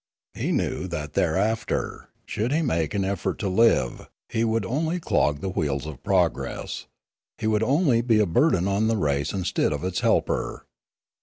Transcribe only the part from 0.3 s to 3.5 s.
He knew that thereafter, should he make effort to